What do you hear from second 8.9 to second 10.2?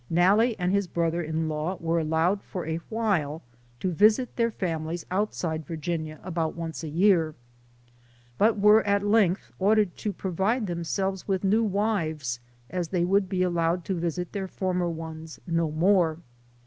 length ordered to